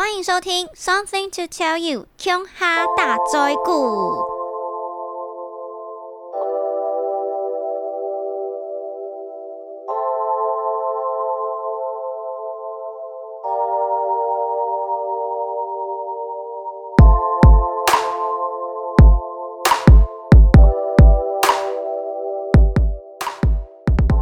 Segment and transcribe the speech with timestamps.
[0.00, 4.16] 欢迎收听《Something to Tell You》琼哈大灾故。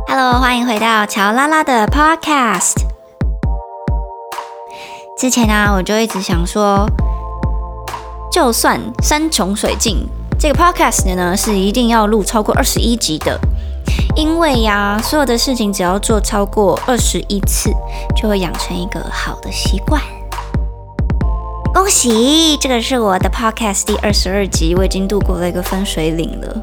[0.08, 2.87] Hello，欢迎回到乔拉拉的 Podcast。
[5.18, 6.86] 之前呢，我就一直想说，
[8.30, 10.06] 就算山穷水尽，
[10.38, 13.36] 这个 podcast 呢是一定要录超过二十一集的，
[14.14, 17.72] 因为呀，所有的事情只要做超过二十一次，
[18.14, 20.00] 就会养成一个好的习惯。
[21.74, 26.62] 恭喜，这个是我的 podcast 第二十二集，我已经度过了一个分水岭了。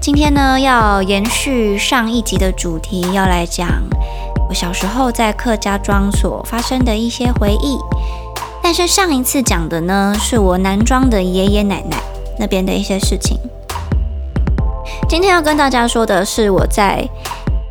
[0.00, 3.68] 今天呢，要延续上一集的主题，要来讲。
[4.52, 7.78] 小时候在客家庄所发生的一些回忆，
[8.62, 11.96] 但是上一次讲的呢，是我南庄的爷爷奶奶
[12.38, 13.38] 那边的一些事情。
[15.08, 17.08] 今天要跟大家说的是，我在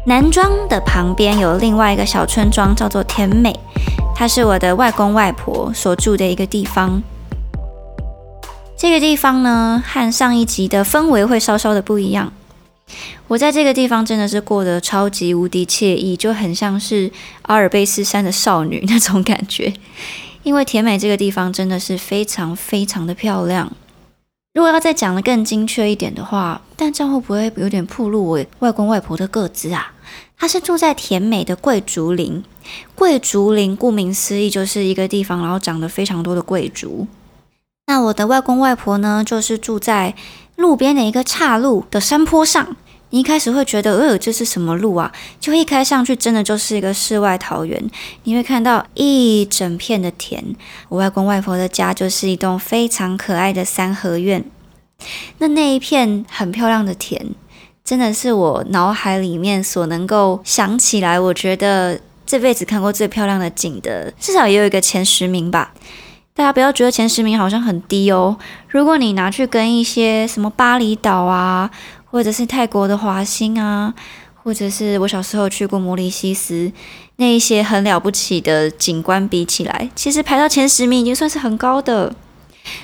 [0.06, 3.60] 南庄的旁边有另外一个小村庄，叫做甜美，
[4.16, 7.02] 它是我的外公外婆所住的一个地方。
[8.78, 12.34] 这个地方呢，和上一集的氛围会稍稍的不一样。
[13.28, 17.12] 我在这个地方真的是过得超级无敌惬意，就很像是
[17.44, 19.74] 阿尔卑斯山的少女那种感觉。
[20.44, 23.72] 因为甜美这个地方真的是非常非常的漂亮。
[24.54, 29.94] 如果要再讲的更精确一点的话，但这样会不会有点暴露我外公外婆的个子啊？
[30.38, 32.44] 他是住在甜美的贵族林。
[32.96, 37.08] 贵族林顾名思义就是一个地方，然后长得非常多的贵族。
[37.88, 40.16] 那我的外公外婆呢，就是住在
[40.62, 42.78] 路边的一个岔路的山坡上。
[43.14, 45.12] 你一开始会觉得，呃，这是什么路啊？
[45.38, 47.92] 就一开上去，真的就是一个世外桃源。
[48.24, 50.42] 你会看到一整片的田。
[50.88, 54.42] 我外公外婆的家就是一栋非常可爱的三合院。
[55.40, 57.22] 那那一片很漂亮的田，
[57.84, 65.74] 真的是我脑海里面所能够想起来，我觉得这辈子看过最漂亮的景的，至少也有一个前十名吧。
[66.34, 68.38] 大家不要觉得前十名好像很低哦。
[68.70, 71.70] 如果你拿去跟一些什么巴厘岛啊，
[72.06, 73.94] 或者是泰国的华兴啊，
[74.44, 76.72] 或者是我小时候去过摩里西斯
[77.18, 82.16] 那一些很了不起的景观比起来，其实排到前十名已经算是很高的。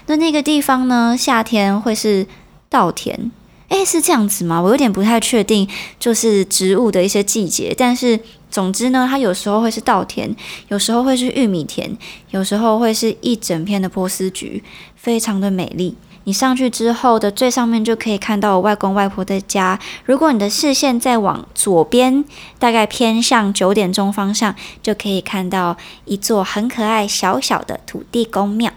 [0.07, 2.27] 那那个地方呢，夏天会是
[2.69, 3.31] 稻田。
[3.69, 4.61] 诶，是这样子吗？
[4.61, 5.67] 我有点不太确定，
[5.99, 7.75] 就是植物的一些季节。
[7.77, 8.17] 但是
[8.57, 10.35] 总之呢，它有时候会是稻田，
[10.69, 11.95] 有时候会是玉米田，
[12.31, 14.63] 有时候会是一整片的波斯菊，
[14.95, 15.95] 非常的美丽。
[16.23, 19.79] 你上去之后的最上面就可以看到我外公外婆的家。
[20.05, 22.25] 如果你的视线再往左边，
[22.57, 28.71] 大概偏向九点钟方向，就可以看到一座很可爱小小的土地公庙。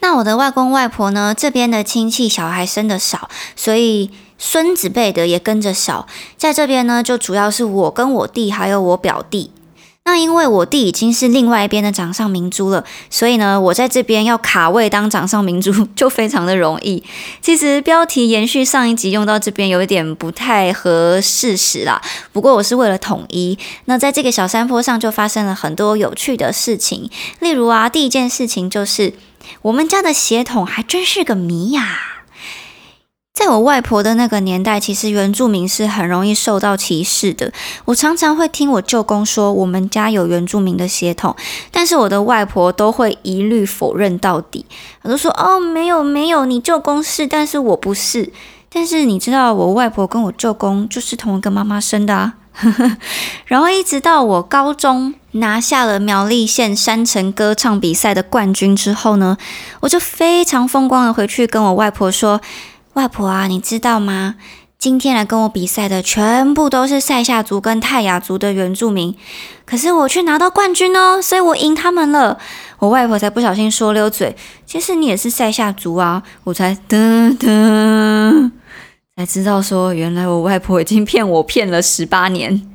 [0.00, 1.34] 那我的外公外婆呢？
[1.34, 4.10] 这边的亲戚小孩生的少，所以
[4.44, 6.08] 孙子辈的也跟着少。
[6.36, 9.52] 在这边呢，就主要是我跟我弟还有我表弟。
[10.04, 17.00] 那因为我弟已经是另外一边的掌上明珠了，所以呢，我在这边要卡位当掌上明珠 就非常的容易。
[17.40, 22.02] 其实标题延续上一集用到这边有一点不太合事实啦，
[22.32, 23.56] 不过我是为了统一。
[23.84, 27.08] 那在这个小山坡上就发生了很多有趣的事情，
[27.38, 29.14] 例如啊，第一件事情就是
[29.62, 32.21] 我们家的血统还真是个谜呀。
[33.34, 37.50] 在我外婆的那个年代，其实原住民是很容易受到歧视的。
[37.86, 41.34] 我常常会听我舅公说，我们家有原住民的血统，
[41.70, 44.66] 但是我的外婆都会一律否认到底。
[45.00, 48.30] 我都说：“哦，没有没有，你舅公是，但是我不是。”
[48.70, 52.34] 但是你知道，我外婆跟我舅公就是同一个妈妈生的啊。
[53.46, 59.38] 然后一直到我高中拿下了苗栗县山城歌唱比赛的冠军之后呢，
[59.80, 62.38] 我就非常风光的回去跟我外婆说。
[62.94, 64.34] 外婆啊，你知道吗？
[64.78, 69.16] 今天来跟我比赛的全部都是塞夏族跟泰雅族的原住民，
[69.64, 72.38] 可是我却拿到冠军哦，所以我赢他们了。
[72.80, 74.36] 我外婆才不小心说溜嘴，
[74.66, 78.50] 其实你也是塞夏族啊，我才噔噔
[79.16, 82.71] 才知道说，原来我外婆已经骗我骗了十八年。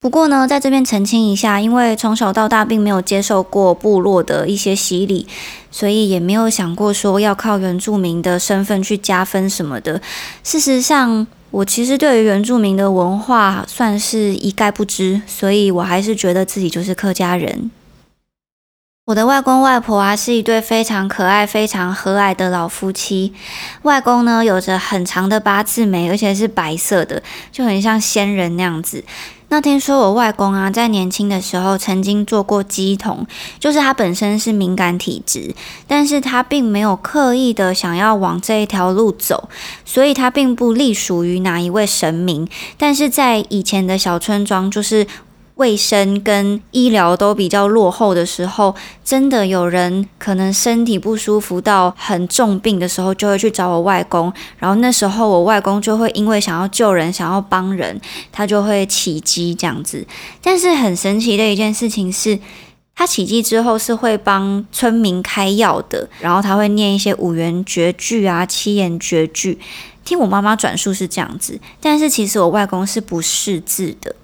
[0.00, 5.26] 不过呢，在这边澄清一下，因为从小到大并没有接受过部落的一些洗礼，
[5.72, 10.00] 所以也没有想过说要靠原住民的身份去加分什么的。
[10.44, 17.68] 事实上，我其实对于原住民的文化算是一概不知，所以我还是觉得自己就是客家人。
[19.08, 23.32] 我的外公外婆啊，是一对非常可爱、非常和蔼的老夫妻。
[23.80, 29.02] 外公呢，有着很长的八字眉，而且是白色的，就很像仙人那样子。
[29.48, 33.26] 那听说我外公啊，在年轻的时候曾经做过鸡童，
[33.58, 35.54] 就是他本身是敏感体质，
[35.86, 39.48] 但是他并没有刻意的想要往这一条路走，
[39.86, 42.46] 所以他并不隶属于哪一位神明。
[42.76, 45.06] 但是在以前的小村庄，就是。
[45.58, 48.74] 卫生跟医疗都比较落后的时候，
[49.04, 54.32] 真的有人可能身体不舒服到很重病的时候，就会去找我外公。
[54.58, 58.00] 然后那时候我外公就会因为想要救人、想要帮人，
[58.30, 60.06] 他就会起机这样子。
[60.40, 62.38] 但是很神奇的一件事情是，
[62.94, 69.58] 他起机之后是会帮村民开药的，然后他会念一些五言绝句啊、七言绝句。
[70.04, 74.14] 听我妈妈转述是这样子，但是其实我外公是不识字的。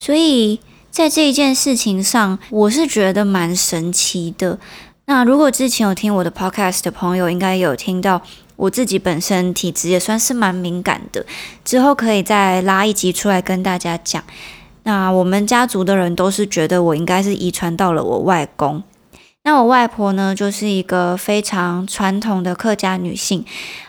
[0.00, 0.60] 所以
[0.90, 4.58] 在这一件事情上，我是觉得蛮神奇的。
[5.06, 8.20] 那如果之前有听我的 podcast 的朋友，应该有听到
[8.56, 11.24] 我自己本身体质也算是蛮敏感的。
[11.64, 14.22] 之后可以再拉一集出来跟大家讲。
[14.82, 18.82] 那我们家族的人都是觉得我应该是遗传到了我外公。
[19.44, 23.44] 那我外婆呢，就是一个非常传统的客家女性。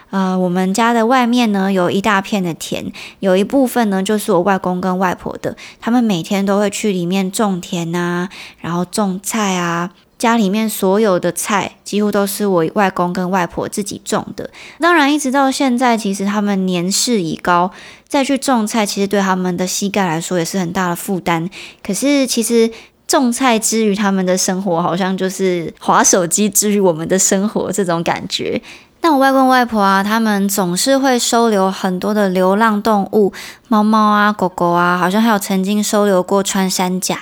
[0.09, 9.91] 呃，我们家的外面呢有一大片的田，有一部分呢就是我外公跟外婆的，他们每天都会去里面种田啊，然后种菜啊。
[10.17, 14.49] 家里面所有的菜几乎都是我外公跟外婆自己种的。
[14.79, 17.69] 当然，一直到现在，其实他们年事已高，
[18.07, 21.47] 再去种菜，其实对他们的膝盖来说也是很大的负担。
[21.85, 22.71] 可是，其实
[23.05, 28.59] 种菜之于他们的生活，好像就是划手机之于我们的生活这种感觉。
[29.07, 33.31] 那我外公外婆啊，他们总是会收留很多的流浪动物，
[33.69, 37.17] 猫猫啊、狗狗啊，好像还有曾经收留过穿山甲，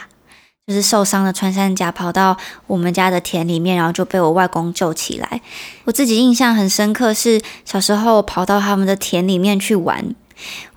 [0.66, 2.36] 就是受伤的穿山甲跑到
[2.66, 5.42] 我们家的田里面，然后就被我外公救起来。
[5.84, 10.16] 我自己印象很深刻，是小时候跑到他们的田里面去玩，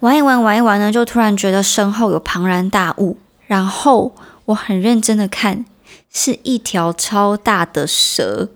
[0.01, 3.17] 玩一玩，玩一玩呢，就突然觉得身后有庞然大物，
[3.47, 4.13] 然后
[4.45, 5.65] 我很认真的看，
[6.13, 8.51] 是一条超大的蛇。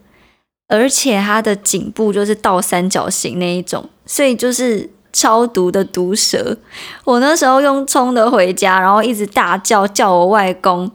[0.72, 6.56] 而且它的颈部就是倒三角形那一种，所以就是超毒的毒蛇。
[7.04, 10.90] 我那时候用冲的回家，然后一直大叫叫我外公。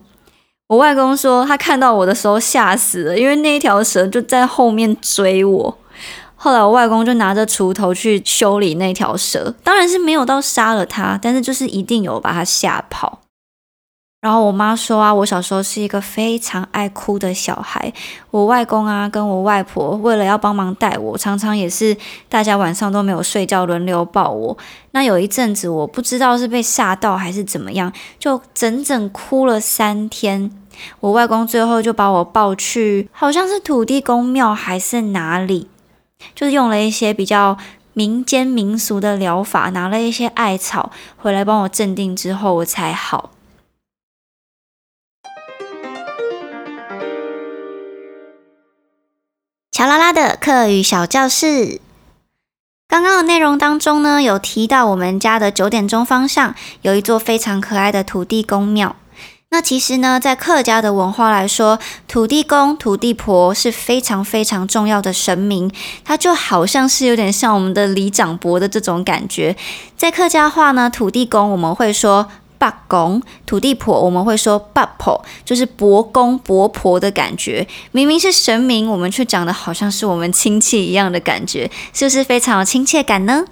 [0.68, 5.78] 我外公说他看到我的时候吓死了，因为那一条蛇就在后面追我。
[6.36, 13.20] 后来我外公就拿着锄头去修理那条蛇，当然是没有到杀了它，但是就是一定有把它吓跑。
[14.20, 17.94] 然后我妈说啊，我小时候是一个非常爱哭的小孩。
[18.32, 21.96] 我外公啊，跟我外婆为了要帮忙带我，常常也是
[22.28, 24.58] 大家晚上都没有睡觉，轮流抱我。
[24.92, 30.52] 那有一阵子，我不知道是被吓到还是怎么样，就整整哭了三天。
[31.00, 35.70] 我外公最后就把我抱去，好像是土地公庙还是哪里，
[36.34, 37.56] 就是用了一些比较
[37.94, 43.30] 民间民俗的疗法，拿了一些艾草回来帮我镇定之后，我才好。
[49.78, 51.80] 乔拉拉的课语小教室，
[52.88, 58.96] 刚刚的内容当中呢，有提到我们家的九点钟方向有一座非常可爱的土地公庙。
[59.52, 61.78] 那其实呢，在客家的文化来说，
[62.08, 65.72] 土地公、土地婆是非常非常重要的神明，
[66.04, 69.56] 它就好像是有点像我们的里长伯的这种感觉。
[69.96, 72.28] 在客家话呢，土地公我们会说。
[72.58, 77.68] 八公土地婆，我们会说八婆，就是伯公伯婆的感觉。
[77.92, 83.46] 明明是神明，我们却长得好像是我们亲戚一样的感觉，是不是非常有亲切感呢？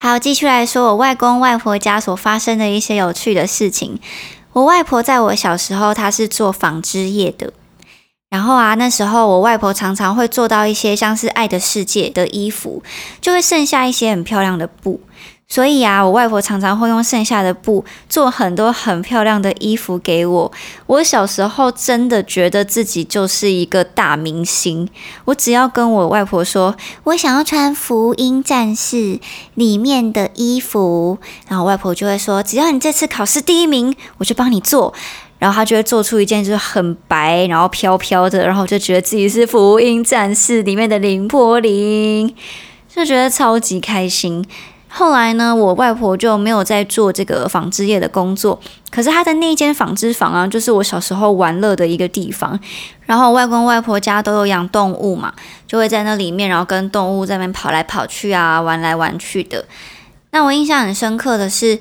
[0.00, 3.98] 好，继续来说我外公外婆家所发生的一些有趣的事情。
[4.52, 7.52] 我外婆在我小时候，她是做纺织业的。
[8.36, 12.82] 然后啊，那时候我外婆常常会做到一些像是《爱的世界》的衣服，
[13.18, 15.00] 就会剩下一些很漂亮的布。
[15.48, 20.52] 所以啊，我外婆常常会用剩下的布做很多很漂亮的衣服给我。
[20.86, 24.86] 我小时候真的觉得自己就是一个大明星。
[25.24, 28.96] 我只要跟我外婆说，我想要穿《福音战士》
[29.54, 31.16] 里面的衣服，
[31.48, 34.92] 然后外婆就会说，只要你这次考试第一名，我就帮你做。
[35.38, 42.34] 然后他就会做出一件就是很白，然后飘飘的，然后就觉得自己是福音战士里面的林柏林，
[42.88, 44.44] 就觉得超级开心。
[44.88, 48.58] 后来呢，我外婆就没有再做这个纺织业的工作，
[48.90, 52.58] 可是她的那一间纺织房啊，就是我小时候玩乐的一个地方。
[53.04, 55.34] 然后外公外婆家都有养动物嘛，
[55.66, 59.64] 就会在那里面，然后跟动物在那边跑来跑去啊，玩来玩去的。
[60.30, 61.78] 那我印象很深刻的是。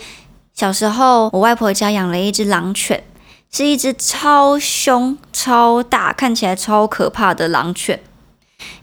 [0.54, 3.04] 小时候，我外婆家养了一只狼犬，
[3.52, 8.02] 是一只超凶、超大、看起来超可怕的狼犬。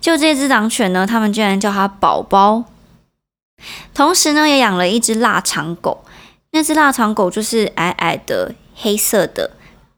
[0.01, 2.65] 就这只狼犬呢，他们居然叫它宝宝。
[3.95, 6.05] 同时呢，也养了一只腊肠狗。
[6.53, 9.53] 那只腊肠狗就是矮矮的、黑色的、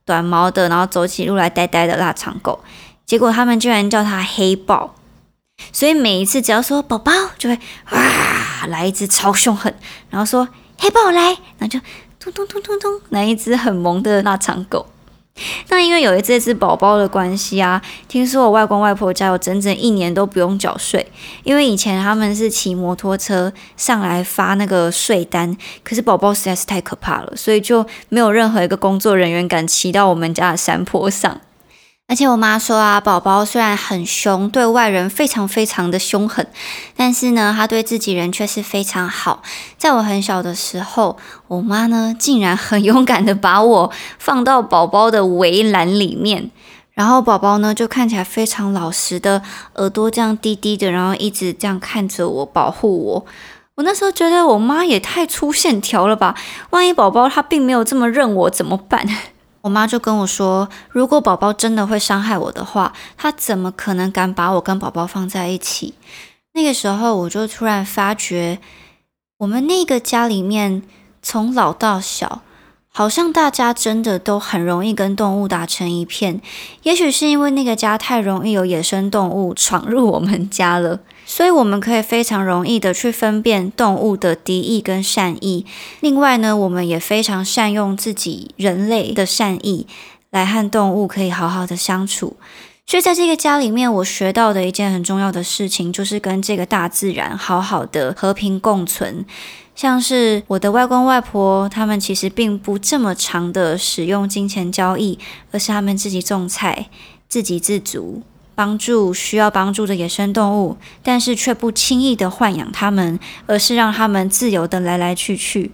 [0.04, 2.62] 短毛的，然后走起路来呆呆的腊肠狗。
[3.06, 4.94] 结果他们居然叫它黑豹。
[5.72, 7.58] 所以每一次只要说宝宝，就会
[7.90, 9.72] 哇来一只超凶狠，
[10.10, 10.48] 然后说。
[10.76, 11.78] 黑豹来，那就
[12.32, 14.86] 咚咚咚咚咚，来一只很萌的腊肠狗。
[15.68, 21.10] 那因为有这只宝宝的关系啊，听说我外公外婆家有整整一年都不用缴税，
[21.42, 31.40] 因为以前他们是骑摩托车上来发那个税单，可是宝宝实在是太可怕了，所以就没有任何一个工作人员敢骑到我们家的山坡上。
[32.06, 36.46] 而且我妈说啊，宝宝虽然很凶，对外人非常非常的凶狠，
[36.94, 39.42] 但是呢，他对自己人却是非常好。
[39.78, 41.16] 在我很小的时候，
[41.48, 46.50] 我妈呢竟然很勇敢的把我放到宝宝的围栏里面，
[46.92, 49.42] 然后宝宝呢就看起来非常老实的，
[49.76, 53.26] 耳朵这样低低的，然后一直这样看着我，保护我。
[53.76, 56.36] 我那时候觉得我妈也太粗线条了吧？
[56.70, 59.04] 万一宝宝他并没有这么认我怎么办？
[59.64, 65.94] 我妈就跟我说，如果宝宝真的会伤害我的话，她怎么可能敢把我跟宝宝放在一起？
[66.52, 68.58] 那个时候，我就突然发觉，
[69.38, 70.82] 我们那个家里面
[71.22, 72.42] 从老到小，
[72.90, 76.42] 好像大家真的都很容易跟动物打成一片。
[76.82, 81.00] 也许是因为那个家太容易有野生动物闯入我们家了。
[81.34, 85.66] 所以我们可以非常容易的去分辨动物的敌意跟善意。
[85.98, 89.88] 另外呢，我们也非常善用自己人类的善意
[90.30, 92.36] 来和动物可以好好的相处。
[92.86, 99.26] 所以在这个家里面，我学到的一件很重要的事情，就是跟这个大自然好好的和平共存。
[99.74, 105.18] 像是我的外公外婆，他们其实并不这么长的使用金钱交易，
[105.50, 106.86] 而是他们自己种菜，
[107.28, 108.22] 自给自足。
[108.54, 115.72] 帮助需要帮助的野生动物，但是却不轻易的豢养它们，而是让它们自由的来来去去。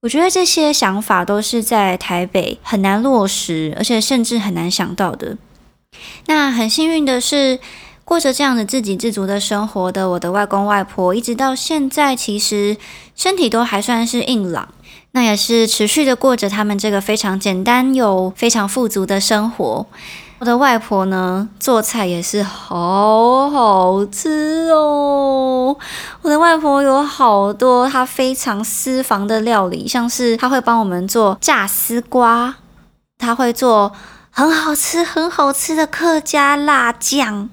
[0.00, 5.36] 我觉得这些想法都是在台北很难落实，而且甚至很难想到的。
[6.26, 7.58] 那很幸运的是，
[8.04, 12.76] 过着这样的自给自足的生活的我的外公外婆，一直到现在其实
[13.16, 14.68] 身体都还算是硬朗，
[15.10, 19.86] 那也是持续的过着他们这个非常简单又非常富足的生活。
[20.40, 25.76] 我的外婆呢，做菜也是好好吃哦。
[26.22, 32.54] 我的外婆有好多她非常私房的料理，像是她会帮我们做炸丝瓜，
[33.18, 33.92] 她会做
[34.30, 37.50] 很好吃、很好吃的客家辣酱，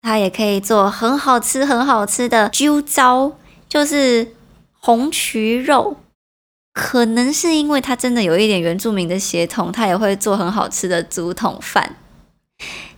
[0.00, 3.32] 她也可以做很好吃、很好吃的揪糟，
[3.68, 4.32] 就是
[4.78, 5.96] 红曲肉。
[6.76, 11.96] 可能是因为他真的有一点原住民的血统，他也会做很好吃的竹筒饭。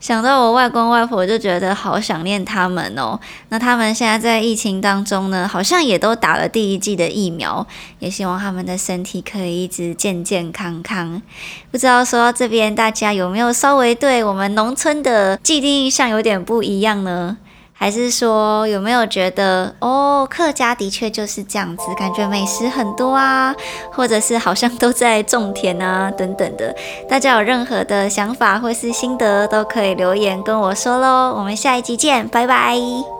[0.00, 3.20] 想到我外公外婆，就觉得好想念他们哦。
[3.50, 7.64] 那他们现在在疫情当中呢，好像也都打了第一剂的疫苗，
[8.00, 11.22] 也希望他们的身体可以一直健健康康。
[11.70, 17.38] 不知道说到这边，大家有没有稍微对我们农村的既定印象有点不一样呢？
[17.78, 23.54] 还是说有没有觉得哦，客家的确就是这样子，感觉美食很多啊，
[23.92, 26.74] 或者是好像都在种田啊等等的。
[27.08, 31.32] 大家有任何的想法或是心得，都可以留言跟我说喽。
[31.38, 33.17] 我们下一集见，拜拜。